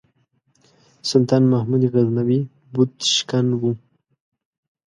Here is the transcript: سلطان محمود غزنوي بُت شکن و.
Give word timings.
سلطان 1.09 1.43
محمود 1.51 1.83
غزنوي 1.93 2.39
بُت 2.73 2.93
شکن 3.15 3.47
و. 3.59 3.61